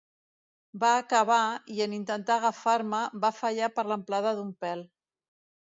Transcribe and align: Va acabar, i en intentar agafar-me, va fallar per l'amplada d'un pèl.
Va 0.83 0.89
acabar, 1.01 1.37
i 1.75 1.83
en 1.87 1.93
intentar 1.99 2.39
agafar-me, 2.41 3.05
va 3.27 3.35
fallar 3.43 3.73
per 3.79 3.89
l'amplada 3.91 4.35
d'un 4.41 4.53
pèl. 4.67 4.85